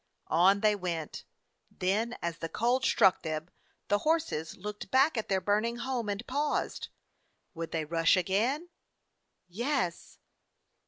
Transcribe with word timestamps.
On 0.29 0.61
they 0.61 0.75
went; 0.75 1.25
then, 1.69 2.17
as 2.23 2.39
the 2.39 2.49
cold 2.49 2.83
struck 2.83 3.21
them, 3.21 3.51
the 3.87 3.99
horses 3.99 4.57
looked 4.57 4.89
back 4.89 5.15
at 5.15 5.29
their 5.29 5.39
burning 5.39 5.75
home 5.75 6.09
and 6.09 6.25
paused. 6.25 6.87
Would 7.53 7.69
they 7.69 7.85
rush 7.85 8.17
again? 8.17 8.69
Yes! 9.47 10.17